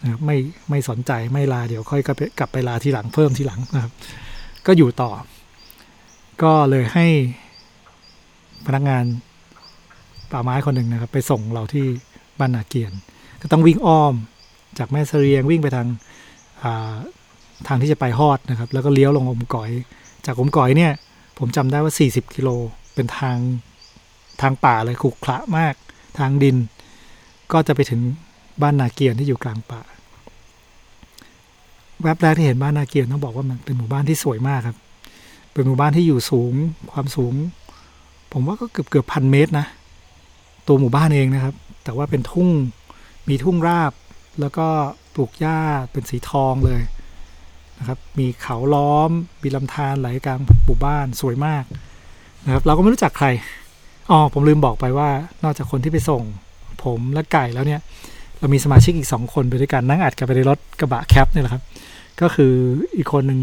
[0.02, 0.38] นะครับไม่
[0.70, 2.02] ไม่สนใจไม่ลาเดี๋ยวค่อย
[2.40, 3.92] กลับไปลาทีหลังเพิ่มทีหลังนะครับ
[4.68, 5.12] ก็อยู่ต่อ
[6.44, 7.08] ก็เลยให้
[8.66, 9.04] พนักงาน
[10.32, 11.86] ป่าไม้คนหนึ่งนะครับ ไปส่งเราที่
[12.40, 12.94] บ้านนาเกียน
[13.42, 14.14] ก็ต้องวิ่งอ้อม
[14.78, 15.88] จากแม่เสรียงวิ่งไปทาง
[17.68, 19.72] ทางที่จะไปฮอดนะครับ แล้วก็เลี้ยวลงอมก๋อย
[20.26, 20.92] จากอมก๋อยเนี่ย
[21.38, 22.50] ผมจำได้ว่า 40 กิโล
[22.96, 23.38] เป็นทาง
[24.42, 25.74] ทางป่าเลยขรุขระมาก
[26.20, 26.58] ทางดิน
[27.52, 28.02] ก็จะไปถึง
[28.62, 29.82] บ้านนาเกียนที่อยู่กลางป่า
[32.02, 34.78] แวบแรกที่เห็นบ้านนาเกียนต้องบอกว่ามันเป็นหมู่บ้านที่สวยมากครับ
[35.54, 36.54] เป็นหมู่บ้านที่อยู่สูง
[36.92, 37.34] ความสูง
[38.32, 39.66] ผมว่าก็เกือบเกือบพันเมตรนะ
[40.68, 42.48] ตัวหมู่บ้านเองนะครับ แต่ว่าเป็นทุ่ง
[43.30, 43.92] มีทุ่งราบ
[44.40, 44.68] แล้วก็
[45.14, 45.60] ปลูกหญ้า
[45.92, 46.82] เป็นสีทองเลย
[47.80, 49.12] นะครับ มีเขาล้อม
[49.44, 51.64] มีลำธารไหลกลางหมู่บ้านสวยมาก
[52.46, 53.28] นะครับ เราก็ไม่รู้จักใคร
[54.10, 55.10] อ๋อ ผมลืมบอกไปว่า
[55.44, 56.24] นอกจากคนที่ไปส่ง
[56.84, 57.82] ผมและไก่แล้วเนี่ย
[58.40, 61.64] เรามีสมาชิกอีกสองคนไปด้วยกันนั่งอัดกันไปในรถกระบะแคปนี่แหละครับ
[62.22, 62.54] ก็คือ
[62.98, 63.40] อีกคนหนึ่ง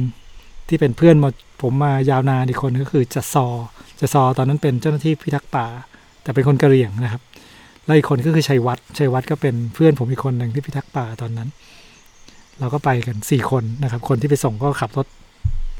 [0.69, 1.31] ที่เป็นเพื่อนมา
[1.63, 3.47] ผมมายาวนานอีกคนก็คือจัดซอ
[4.01, 5.67] จัดซอตอนนั้นเป็นเจ้าหน้าที่พิทักษ์ป่า
[6.23, 7.23] แต่เป็นคนกะเหรี่ยงนะครับ
[7.89, 11.49] แล้วอีกคนก็คือชัยวัฒน์ชัยวัฒน์ก็เป็นเพื่อนผมอีกคนหนึ่งที่พิทักษ์ป่าตอนนั้น
[12.59, 15.07] เราก็ไปกันสี่คนนะครับ คนที่ไปส่งก็ขับรถ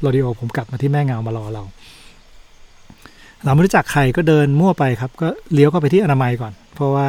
[0.01, 1.63] โรดิโอผมกลับมาที่แม่เงามารอเรา
[3.43, 7.07] เราไม่รู้จักใครก็เดินมั่วไปครับ ก็เลี้ยวเข้าไปที่อนามัยก่อน เพราะว่า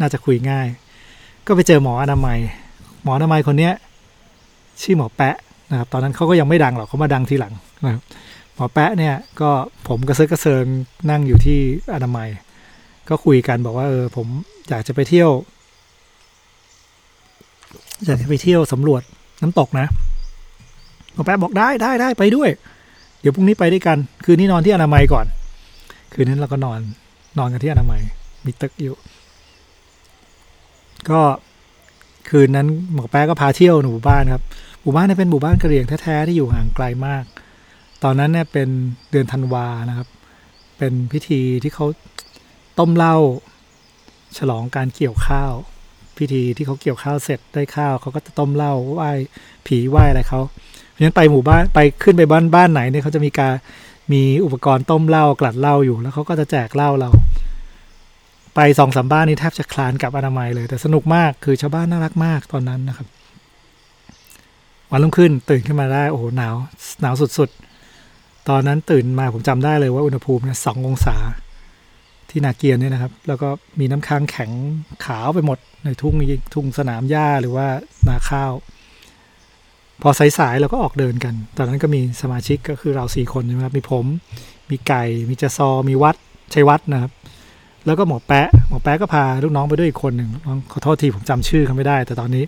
[0.00, 0.66] น่าจะคุยง่าย
[1.46, 2.38] ก็ไปเจอหมออนามัย
[3.02, 3.74] หมออนามัยคนเนี้ย
[4.82, 5.36] ชื่อหมอแปะ
[5.70, 7.52] นะครับ ตอนนั้นเขาก็ยังไม่ดังหรอกเขามาดังทีหลัง
[7.84, 8.02] นะครับ
[8.54, 9.50] หมอแปะเนี่ยก็
[9.88, 10.64] ผมกระเซิร์กระเซิง
[11.10, 11.58] นั่งอยู่ที่
[11.94, 12.28] อนามัย
[13.10, 14.26] ก็คุยกันบอกว่าเออผม
[14.68, 15.30] อยากจะไปเที่ยว
[18.06, 19.02] อยากจะไปเที่ยวสำรวจ
[19.42, 19.86] น้ำตกนะ
[21.14, 22.50] หมอแปะบบอกได้ได้ได้ไปด้วย
[23.20, 25.26] เดี๋ยวพรุ่งนี้ไปด้วยกัน คืนนี้นอนที่อนามัยก่อน
[26.12, 26.80] คืนนั้นเราก็นอน
[27.38, 28.00] นอนกันที่อนามัย
[28.44, 28.94] มีตึกอยู่
[31.10, 31.20] ก็
[32.28, 34.42] คืนนั้นหมอแป๊ก็พาเที่ยวหมู่บ้านครับ
[34.82, 37.24] หมู่บ้านเนี่ยเป็นหมู่บ้านกระเหรี่ยงแท้ๆที่อยู่ห่างไกลมาก
[38.04, 38.68] ตอนนั้นเนี่ยเป็น
[39.10, 40.08] เดือนธันวานะครับ
[40.78, 41.86] เป็นพิธีที่เขา
[42.80, 43.16] ต้มเหล้า
[44.38, 45.52] ฉลองการเกี่ยวข้าว
[46.16, 49.10] พิธีที่เขาเกี่ยวข้าวเสร็จได้ข้าวเขาก็จะต้มเหล้าไหว้
[49.66, 50.40] ผีไหว้อะไรเขา
[50.90, 53.54] เพราะฉะนั้นไปหมู่บ้านไปขึ้นไปบ้านบ้านไหนเนี่ยเขาจะมีการ
[54.12, 57.10] มีอุปกรณ์ต้มเหล้ากลัดเหล้าอยู่แล้วเขาก็จะแจกเหล้าเรา
[58.54, 63.06] ไปสองสามบ้านนี้แทบจะคลานกับอนามัยเลย แต่สนุกมากคือชาวบ้านน่ารักมากตอนนั้นนะครับ
[64.90, 66.54] วันรุ่งขึ้นตื่นขึ้นมาได้โอ้โหหนาว
[67.00, 71.16] หนาวสุดๆตอนนั้นตื่นมาผมจำได้เลยว่าอุณหภูมิเนี่ยสององศา
[72.30, 73.48] ที่นาเกียนเนี่ยนะครับ แล้วก็
[73.80, 74.50] มีน้ำค้างแข็ง
[75.04, 77.66] ขาวไปหมดในทุ่งนี้ทุ่งสนามหญ้าหรือว่า
[78.08, 78.52] นาข้าว
[80.02, 84.06] พอสายๆเราก็ออกเดินกัน ตอนนั้นก็มีสมาชิกก็คือเราสี่คนใช่ไหมครับ มีผม
[84.70, 86.16] มีไก่ มีจซอ มีวัด
[86.54, 87.12] ชัยวัดนะครับ
[87.86, 90.30] แล้วก็หมอแปะหมอแปะก็พาลูกน้องไปด้วยอีกคนหนึ่ง
[90.72, 92.44] ขอโทษทีผมจำชื่อเขาไม่ได้ แต่ตอนนี้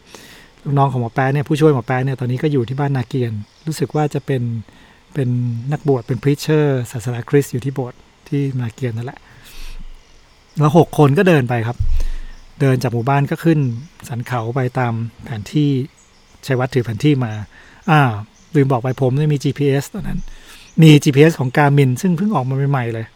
[0.65, 3.33] ลูกน้องของหมอแปะเนี่ยผู้ช่วยหมอแปะเนี่ยตอนนี้ก็อยู่ที่บ้านนาเกียน
[3.67, 4.43] รู้สึกว่าจะเป็น
[5.15, 5.29] เป็น
[5.73, 9.19] นักบวชเป็น preacher ศาสนาคริสต์อยู่ที่โบสถ์ที่นาเกียนนั่นแหละ
[10.59, 11.79] แล้วหกคนก็เดินไปครับ
[12.61, 13.59] เดินจากหมู่บ้านก็ขึ้น
[14.09, 14.93] สันเขาไปตาม
[15.25, 15.71] แผนที่
[16.47, 17.33] ชัยวัดถือแผนที่มา
[17.91, 18.01] อ่า
[18.55, 20.21] ลืมบอกไปผมเนี่มี GPS ตอนนั้น
[20.83, 23.07] มี GPS ของ Garmin ซึ่งเพิ่งออกมาใหม่ๆเลย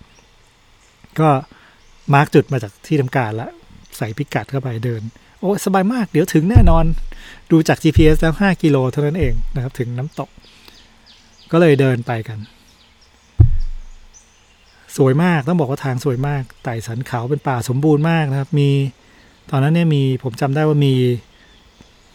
[1.21, 1.29] ก็
[2.15, 3.51] mark จุดมาจากที่ทำการแล้ว
[3.97, 5.03] ใส่พิกัดเข้าไปเดิน
[5.41, 6.85] โอ้สบายมากเดี๋ยวถึงแน่นอน
[7.51, 10.31] ดูจาก GPS แล้ว 5 กิโลเท่านั้นเองนะครับ ถึงน้ำตก
[11.53, 12.39] ก็เลยเดินไปกัน
[14.97, 18.71] สวยมากต้องบอกว่าทางสวยมากไต่สันเขาเป็นป่าสมบูรณ์มากนะครับ มี
[19.51, 20.95] ตอนนั้นเนี่ยมีผมจำได้ว่ามี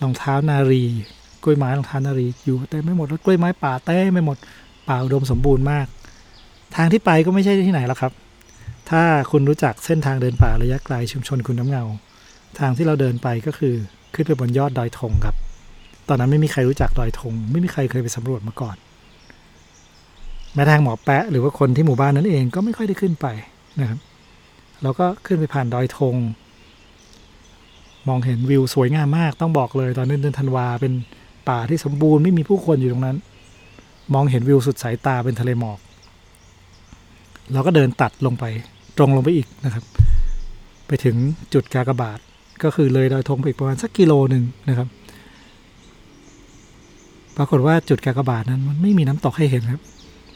[0.01, 0.83] รองเท้านารี
[1.43, 4.37] กล้วยไม้รองเท้านารีอยู่เต็มไม่หมดแล้วกล้วยไม้ป่าเต็มไม่หมด
[4.87, 5.87] ป่าอุดมสมบูรณ์มาก
[6.75, 8.11] ทางที่ไปก็ไม่ใช่ที่ไหนแล้วครับ
[8.89, 11.83] ถ้าคุณรู้จักเส้นทางเดินป่าระยะไกลชุมชนคุณน้ำเงา
[12.59, 13.73] ทางที่เราเดินไปก็คือ
[14.13, 15.35] ขึ้นไปบนยอดดอยธงครับ
[16.09, 18.75] ตอนนั้นไม่มีใครรู้จักดอยธงไม่มีใครเคยไปสำรวจมาก่อน
[20.53, 23.27] แม้ทางหมอแปะหรือว่าคนที่หมู่บ้านนั้นเองก็ไม่ค่อยได้ขึ้นไป
[23.79, 23.99] นะครับ
[24.81, 26.15] เราก็ขึ้นไปผ่านดอยธง
[28.07, 30.93] มองเห็นวิวสวยงามมากต้องบอกเลย ตอนนั้นเดือนธันวาเป็น
[31.49, 33.17] ป่าที่สมบูรณ์ไม่มีผู้คนอยู่ตรงนั้น
[34.13, 35.79] มองเห็นวิวสุดสายตาเป็นทะเลหมอก
[37.53, 38.45] เราก็เดินตัดลงไป
[38.97, 39.83] ตรงลงไปอีกนะครับ
[40.87, 41.15] ไปถึง
[41.53, 42.19] จุดกากบาท
[42.63, 44.87] ก็คือเลยดอยธงไปอีกประมาณสักกิโลหนึ่งนะครับ
[47.37, 49.81] ปรากฏว่าจุดกากบาทนั้นมันไม่มีน้ำตกให้เห็นครับ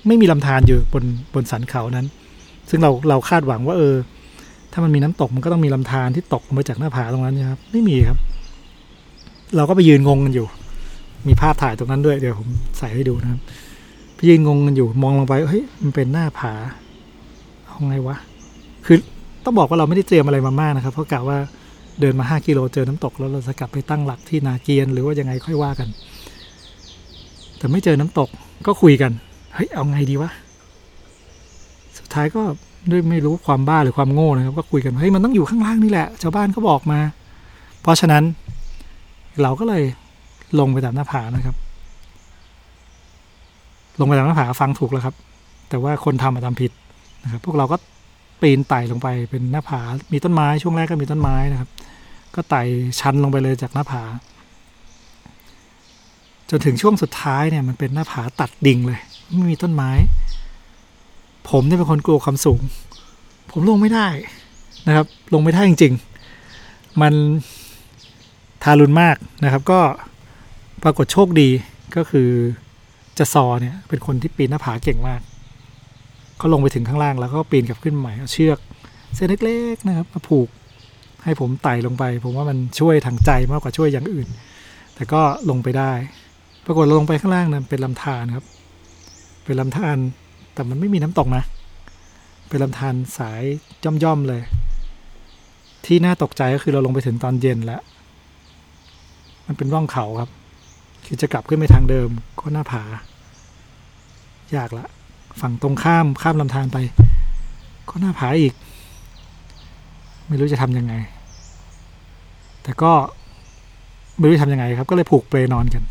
[0.08, 2.08] ไม่มีลำธารอยู่บนบนสันเขานั้น
[2.70, 3.96] ซึ่งเราเราคาดหวังว่า เออ
[4.72, 8.18] ถ้ามันมีน้ำตกมันก็ต้องมีลำธารที่ตกลงมาจากหน้าผาตรงนั้นนะครับ ไม่มีครับ
[9.56, 10.48] เราก็ไปยืนงงกันอยู่
[11.28, 13.40] มีภาพถ่ายตรงนั้นด้วยเดี๋ยวผมใส่ให้ดูนะครับ
[14.16, 16.54] ไปยืนงงกันอยู่มองลงไปเฮ้ยมันเป็นหน้าผา
[17.66, 18.16] เอาไงวะ
[18.86, 18.98] คือ
[19.44, 21.38] ต้องบอกว่าเราไม่ได้เตรียมอะไรมามากนะครับ เพราะกะว่า
[22.00, 25.90] เดินมาห้ากิโลเจอน้ำตกแล้วเราจะกลับไปตั้งหลักที่นาเกียน หรือว่ายังไงค่อยว่ากัน
[27.58, 28.30] แต่ไม่เจอน้ำตก
[28.68, 29.12] ก็คุยกัน
[29.56, 30.32] เฮ้ยเอาไงดีวะ
[31.98, 32.42] สุดท้ายก็
[32.92, 37.00] ด้วยไม่รู้ความบ้าหรือความโง่นะครับ ก็คุยกันเฮ้ยมันต้องอยู่ข้างล่างนี่แหละชาวบ้านเขาบอกมา
[37.82, 38.24] เพราะฉะนั้น
[39.42, 39.84] เราก็เลย
[40.60, 41.56] ลงไปตามหน้าผานะครับ
[44.00, 45.16] ลงไปตามหน้าผาฟังถูกแล้วครับ
[45.70, 46.72] แต่ว่าคนทำมาทำผิด
[47.24, 47.78] นะครับ พวกเราก็
[48.42, 49.82] ปีนไต่ลงไปเป็นหน้าผา
[50.14, 51.70] มีต้นไม้ช่วงแรกก็มีต้นไม้นะครับ
[52.36, 52.62] ก็ไต่
[53.00, 54.04] ชันลงไปเลยจากหน้าผา
[56.50, 59.00] จนถึงช่วงสุดท้ายเนี่ยมันเป็นหน้าผาตัดดิ่งเลย
[59.32, 59.92] ไม่มีต้นไม้
[61.50, 62.60] ผมเนี่ยเป็นคนกลัวความสูง
[63.52, 64.08] ผมลงไม่ได้
[64.88, 65.94] นะครับ ลงไม่ได้จริง
[66.48, 67.14] ๆ มัน
[68.64, 69.80] ทารุณมากนะครับ ก็
[70.84, 71.50] ปรากฏโชคดี
[71.96, 72.30] ก็คือ
[73.18, 75.22] จะซอเนี่ยเป็นคนที่ปีนหน้าผาเก่งมาก
[76.38, 78.60] เขาลงไปถึงข้างล่างแล้วก็ปีนกลับขึ้นใหม่เอาเชือก
[79.16, 80.50] เส้นเล็กๆนะครับมาผูก
[81.24, 84.28] ให้ผมไต่ลงไป ผมว่ามันช่วยทางใจมากกว่าช่วยอย่างอื่น
[84.96, 85.92] แต่ก็ลงไปได้
[86.66, 88.46] ปรากฏเราลงไปข้างล่างนั้นเป็นลำธารครับ
[89.46, 89.98] เป็นลำธาร
[90.54, 91.44] แต่มันไม่มีน้ำตกนะ
[92.50, 93.42] เป็นลำธารสาย
[94.04, 94.42] ย่อมๆเลย
[95.86, 97.82] ที่น่าตกใจก็คือเราลงไปถึงตอนเย็นแล้ว
[99.48, 100.30] มันเป็นร่องเขาครับ
[101.06, 102.84] คือจะกลับขึ้นไปทางเดิมก็หน้าผา
[104.56, 104.86] ยากละ
[105.42, 106.78] ฝั่งตรงข้ามข้ามลำธารไป
[107.90, 108.54] ก็หน้าผาอีก
[110.28, 110.94] ไม่รู้จะทำยังไง
[112.64, 112.92] แต่ก็
[114.18, 115.84] ไม่รู้จะทำยังไงครับ ก็เลยผูกเปลนอนกัน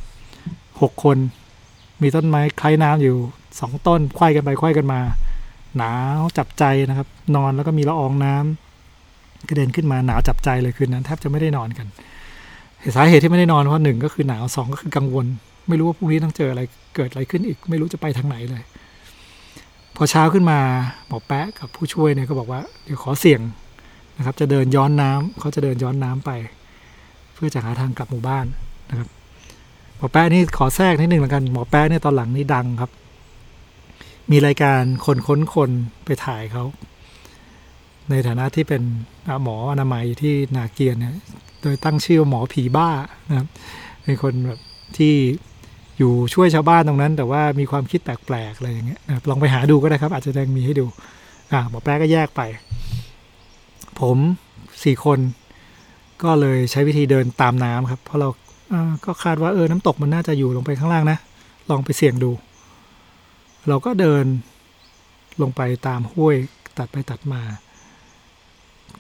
[0.81, 1.17] หกคน
[2.03, 3.17] มีต้นไม้คล้ายน้ำอยู่
[3.59, 5.01] สองต้นไขว้กันไปไขว้กันมา
[5.77, 11.87] หนาวจับใจนะครับ นอนแล้วก็มีละอองน้ำกระเด็นขึ้นมาหนาวจับใจเลยคืนนั้นแทบจะไม่ได้นอนกัน
[12.97, 15.27] สาเหตุที่ไม่ได้นอนเพราะหนึ่งก็คือหนาวสองก็คือกังวล
[15.69, 16.63] ไม่รู้ว่าพรุ่งนี้ต้องเจออะไร
[16.97, 18.63] เกิดอะไรขึ้นอีก ไม่รู้จะไปทางไหนเลย
[19.97, 20.59] พอเช้าขึ้นมา
[21.09, 23.41] หมอแปะกับผู้ช่วยเนี่ยก็บอกว่าเดี๋ยวขอเสี่ยง
[24.17, 26.31] นะครับ จะเดินย้อนน้ำเขาจะเดินย้อนน้ำไป
[27.35, 28.47] เพื่อจะหาทางกลับหมู่บ้าน
[28.91, 29.09] นะครับ
[29.97, 32.91] หมอแปะนี่ขอแทรกนิดหนึ่งแล้วกันหมอแปะเนี่ยตอนหลังนี่ดังครับ
[34.31, 35.71] มีรายการคนค้นคน
[36.05, 36.65] ไปถ่ายเขา
[38.11, 38.83] ในฐานะที่เป็น
[39.43, 41.15] หมออนามัยที่นาเกียนเนี่ย
[41.63, 42.91] โดยตั้งชื่อว่าหมอผีบ้า
[43.29, 43.49] นะครับ
[44.03, 44.61] เป็นคนแบบ
[44.99, 45.15] ที่
[45.99, 50.87] อยู่ช่วยชาวบ้านตรงนั้น แต่ว่ามีความคิดแปลกๆอะไรอย่างเงี้ยลองไปหาดูก็ได้ครับ อาจจะยังมีให้ดู
[51.53, 52.43] อ่าหมอแป๊ก็แยกไป
[54.01, 54.19] ผม
[54.85, 55.19] สี่คน
[56.23, 58.29] ก็เลยใช้วิธีเดินตามน้ำครับ เพราะเรา
[59.05, 61.19] ก็คาดว่าเออน้ำตกมันน่าจะอยู่ลงไปข้างล่างนะ
[61.71, 62.31] ลองไปเสี่ยงดู
[63.69, 64.25] เราก็เดิน
[65.43, 66.37] ลงไปตามห้วย
[66.79, 67.43] ตัดไปตัดมา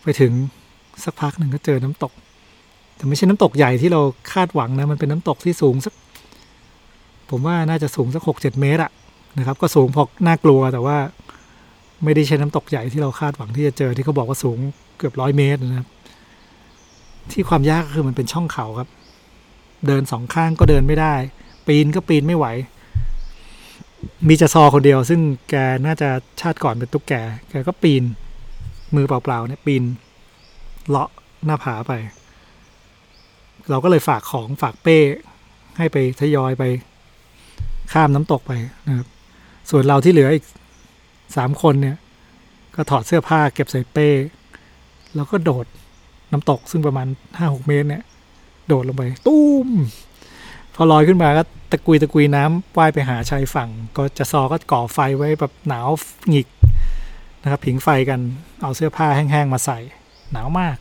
[0.02, 0.32] ไปถึง
[1.04, 2.12] สักพักหนึ่งก็เจอน้ำตก
[2.96, 4.00] แต่ไม่ใช่น้ำตกใหญ่ที่เรา
[4.32, 5.94] คาดหวังนะ มันเป็นน้ำตกที่สูงสัก
[7.30, 8.90] ผมว่าน่าจะสูงสักหกเจ็ดเมตรอะ
[9.38, 10.96] นะครับ ก็สูงพอน่ากลัวแต่ว่า
[12.04, 14.58] ไม่ได้ใช้น้ำตกใหญ่ที่เราคาดหวังที่จะเจอที่เขาบอกว่าสูง
[14.98, 15.88] เกือบร้อยเมตรนะครับ
[17.30, 18.88] ที่ความยากก็คือมันเป็นช่องเขาครับ
[19.86, 21.14] เดินสองข้างก็เดินไม่ได้
[21.66, 22.46] ปีนก็ปีนไม่ไหว
[24.28, 25.54] มีจะซอคนเดียว ซึ่งแก
[25.86, 26.08] น่าจะ
[26.40, 27.14] ชาติก่อนเป็นตุ๊กแก
[27.50, 28.04] แกก็ปีน
[28.94, 29.84] มือเปล่าๆเนี่ยปีน
[30.88, 31.10] เลาะ
[31.44, 31.92] หน้าผาไป
[33.70, 34.98] เราก็เลยฝากของฝากเป้
[35.78, 36.64] ให้ไปทยอยไป
[37.92, 38.52] ข้ามน้ำตกไป
[38.86, 39.06] นะครับ
[39.70, 40.44] ส่วนเราที่เหลืออีก
[41.36, 41.96] สามคนเนี่ย
[42.74, 44.08] ก็ถอดเสื้อผ้าเก็บใส่เป้
[45.14, 45.66] แล้วก็โดด
[46.32, 48.04] น้ำตกซึ่งประมาณห้าหกเมตรเนี่ย
[48.68, 49.68] โดดลงไป ตุ้ม
[50.74, 55.88] พอลอยขึ้นมาก็ตะกุยตะกุยน้ำว่ายไปหาชายฝั่ง ก็จะซอก็ก่อไฟไว้แบบหนาว
[56.28, 56.48] หงิก
[57.42, 58.20] นะครับผิงไฟกัน
[58.62, 59.78] เอาเสื้อผ้าแห้งๆมาใส่
[60.32, 60.76] หนาวมาก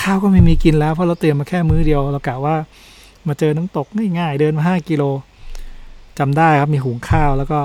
[0.00, 2.54] ข้าวก็ไม่มีกินแล้วเพราะเราเตรียมมาแค่มื้อเดียวเรากะว่า
[3.28, 3.86] มาเจอน้ำตก
[4.18, 5.02] ง่ายๆเดินมาห้ากิโล
[6.18, 7.60] จำได้ครับมีหุงข้าวแล้วก็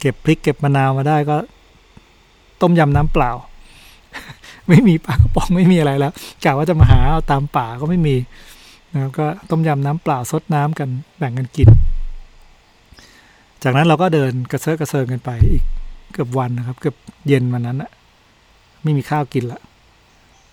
[0.00, 1.36] เก็บพริกเก็บมะนาวมาได้ก็
[2.60, 3.30] ต้มยำน้ำเปล่า
[4.68, 6.12] ไม่มีปลากระป๋องไม่มีอะไรแล้ว
[6.44, 8.14] กะว่าจะมาหาเอาตามป่าก็ไม่มี
[8.92, 11.68] นะครับก็ต้มยำน้ำเปล่าซดน้ำกันแบ่งกันกิน
[13.62, 15.64] จากนั้นเราก็เดินกระเซาะกระเซิงกันไปอีก
[16.12, 16.96] เกือบวันนะครับ เกือบ
[17.28, 17.90] เย็นวันนั้นอะ
[18.82, 19.60] ไม่มีข้าวกินละ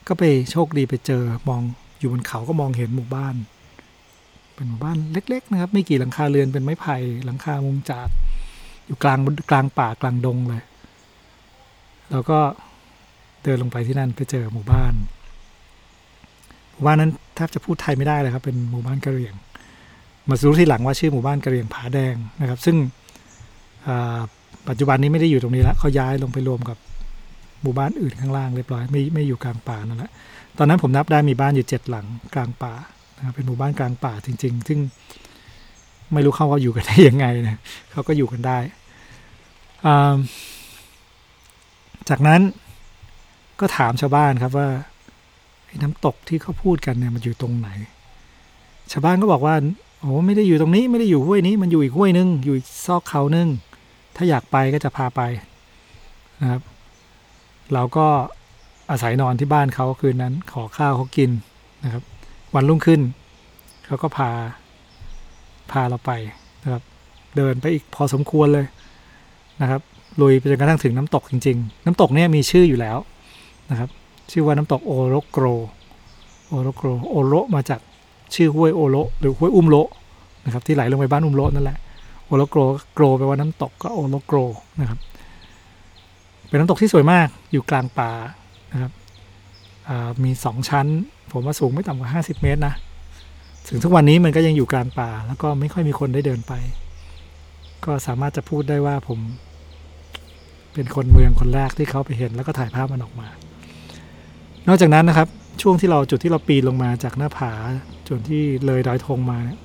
[0.07, 1.61] ก็ไปโชคดีไปเจอมอง
[1.99, 3.35] อยู่บนเขาก็มองเห็นหมู่บ้าน
[4.55, 6.95] เป็นหมู่บ้านเล็ก ๆ นะครับ ไม่กี่หลังคาเรือนเป็นไม้ไผ่
[7.25, 8.07] หลังคามุงจาก
[8.85, 9.19] อยู่กลาง
[9.49, 10.63] กลางป่ากลางดงเลย
[12.11, 12.39] เราก็
[13.43, 14.93] เดินลงไปที่นั่นไปเจอหมู่บ้าน
[16.71, 19.33] หมู่บ้านนั้น แทบจะพูดไทยไม่ได้เลยครับ เป็นหมู่บ้านกะเหรี่ยง
[20.29, 22.75] มารู้ทีหลังว่าชื่อหมู่บ้านกะเหรี่ยงผาแดงนะครับ ซึ่ง
[24.67, 26.77] ปัจจุบันนี้ไม่ได้อยู่ตรงนี้แล้วเขาย้ายลงไปรวมกับ
[27.61, 30.11] หมู่บ้านอื่นข้างล่างเรียบร้อยไม่ไม่อยู่กลางป่านั่นแหละ
[30.57, 32.73] ตอนนั้นผมนับได้มีบ้านอยู่เจ็ดหลังกลางป่า
[33.17, 34.79] นะครับเป็นหมู่บ้านกลางป่าจริง ๆ ซึ่ง
[36.13, 37.59] ไม่รู้เขาว่าอยู่กันได้ยังไงนะ
[37.91, 38.57] เขาก็อยู่กันได้
[42.09, 42.41] จากนั้น
[43.59, 44.67] ก็ถามชาวบ้านครับว่า
[45.81, 47.69] น้ำตกที่เขาพูดกันเนี่ยมันอยู่ตรงไหน
[48.91, 49.55] ชาวบ้านก็บอกว่า
[50.01, 53.47] โอ้ไม่ได้อยู่ตรงนี้ไม่ได้อยู่ห้วยนี้ มันอยู่อีกห้วยนึง อยู่อีกซอกเขานึง
[54.15, 55.21] ถ้าอยากไปก็จะพาไป
[56.41, 56.61] นะครับ
[57.73, 58.07] เราก็
[58.91, 61.29] อาศัยนอนที่บ้านเขาคืนนั้น ขอข้าวเขากิน
[61.83, 62.03] นะครับ
[62.55, 63.01] วันรุ่งขึ้น
[63.85, 64.29] เขาก็พา
[65.71, 66.11] พาเราไป
[66.63, 66.83] นะครับ
[67.37, 68.65] เดินไปอีกพอสมควรเลย
[69.61, 69.81] นะครับ
[70.21, 72.97] ลุยไปจนกระทั่งถึงน้ำตกจริง ๆ น้ำตกเนี่ยมีชื่ออยู่แล้ว
[73.71, 73.89] นะครับ
[74.31, 75.45] ชื่อว่าน้ำตกโอโรโกร
[76.47, 77.79] โอโรโกรโอโรมาจาก
[78.35, 79.75] ชื่อห้วยโอโรหรือห้วยอุ้มโร
[80.45, 81.77] นะครับที่ไหลลงไปบ้านอุ้มโรนั่นแหละ
[82.25, 82.59] โอโรโกร
[82.93, 84.37] โกรแปลว่าน้ำตกก็โอโรโกร
[84.79, 84.99] นะครับ
[86.47, 88.11] เป็นน้ำตกที่สวยมากอยู่กลางป่า
[88.73, 88.91] นะครับ
[90.23, 90.87] มีสองชั้น
[91.31, 92.73] ผมว่าสูงไม่ต่ำกว่า 50 เมตรนะ
[93.67, 96.53] ถึงทุกวันนี้มันก็ยังอยู่กลางป่า แล้วก็ไม่ค่อยมีคนได้เดินไป
[97.85, 99.19] ก็สามารถจะพูดได้ว่าผม
[100.73, 103.27] เป็นคนเมืองคนแรกที่เขาไปเห็นแล้วก็ถ่ายภาพมันออกมา
[104.67, 105.27] นอกจากนั้นนะครับ
[105.61, 107.51] ช่วงที่เราจุดที่เราปีนลงมาจากหน้าผา
[108.07, 109.59] จนที่เลยดอยธงมาเนี่ย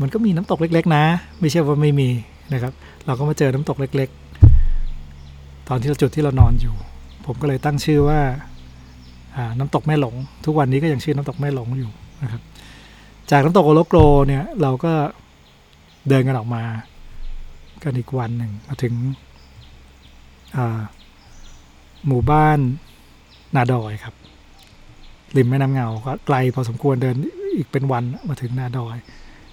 [0.00, 1.04] มันก็มีน้ำตกเล็ก ๆ นะ
[1.40, 2.08] ไม่ใช่ว่าไม่มี
[2.52, 2.72] นะครับ
[3.06, 4.08] เราก็มาเจอน้ำตกเล็ก
[4.88, 6.74] ๆ ตอนที่เราจุดที่เรานอนอยู่
[7.26, 8.20] ผมก็เลยตั้งชื่อว่า
[9.58, 11.90] น้ำตกแม่หลง ทุกวันนี้ก็ยังชื่อน้ำตกแม่หลงอยู่
[12.22, 12.42] นะครับ
[13.30, 14.92] จากน้ำตกโอโลโกรเนี่ยเราก็
[16.08, 16.62] เดินกันออกมา
[17.82, 18.94] กันอีกวันหนึ่งมาถึง
[22.06, 22.58] หมู่บ้าน
[23.56, 24.14] นาดอยครับ
[25.36, 27.16] ริมแม่น้ำเงาก็ไกลพอสมควรเดิน
[27.56, 28.96] อีกเป็นวันมาถึงนาดอย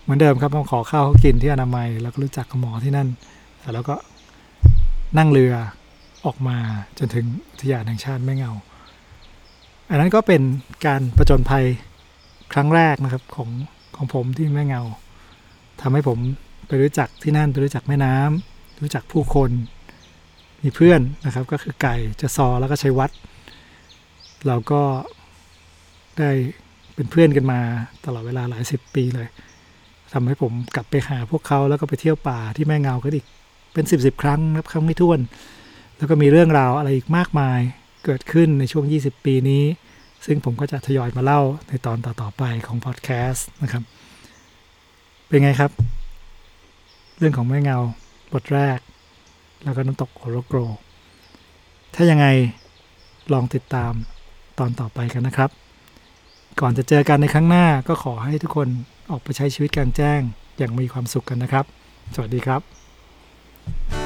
[0.03, 3.07] เหมือนเดิมครับต้องขอข้าวเขากินที่อนามัย แล้วก็รู้จักกับหมอที่นั่น
[3.59, 3.95] แต่แล้วก็
[5.17, 5.53] นั่งเรือ
[6.25, 6.57] ออกมา
[6.97, 8.51] จนถึงอุทยานแห่งชาติแม่เงา
[9.89, 10.41] อันนั้นก็เป็น
[10.85, 11.65] การประจนภัย
[12.53, 13.49] ครั้งแรกนะครับของ
[13.95, 14.81] ของผมที่แม่เงา
[15.81, 16.17] ทำให้ผม
[16.67, 19.49] ไปรู้จักที่นั่นไปรู้จักแม่น้ำรู้จักผู้คน
[20.61, 23.11] มีเพื่อนนะครับ ก็คือไก่จะซอแล้วก็ใช้วัด
[24.47, 24.81] เราก็
[26.19, 26.31] ได้
[26.95, 27.59] เป็นเพื่อนกันมา
[28.05, 29.27] ตลอดเวลาหลายสิบปีเลย
[30.13, 33.25] ทำให้ผมกลับไปหาพวกเขาแล้วก็ไปเที่ยวป่าที่แม่เงากันอีก
[33.73, 35.19] เป็นสิบสิบครั้งนับครั้งไม่ถ้วน
[35.97, 37.59] แล้วก็มีเรื่องราวอะไรอีกมากมาย
[38.05, 39.63] เกิดขึ้นในช่วง 20 ปีนี้
[40.25, 43.83] ซึ่งผมก็จะทยอยมาเล่าในตอนต่อๆไปของพอดแคสต์นะครับ
[45.27, 45.71] เป็นไงครับ
[47.17, 47.77] เรื่องของแม่เงา
[48.33, 48.79] บทแรก
[49.63, 50.57] แล้วก็น้ำตกโอโรโกร
[51.95, 52.27] ถ้ายังไง
[53.33, 53.93] ลองติดตาม
[54.59, 55.49] ตอนต่อไปกันนะครับ
[56.59, 58.67] ก่อนจะเจอกันในครั้งหน้าก็ขอให้ทุกคน
[59.11, 60.19] ออกไปใช้ชีวิตกลางแจ้ง
[60.57, 61.65] อย่างมีความสุขกันนะครับ
[62.15, 64.04] สวัสดีครับ